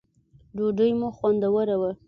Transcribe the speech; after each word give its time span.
ډوډی 0.55 0.91
مو 0.99 1.07
خوندوره 1.17 1.75
وه 1.81 1.91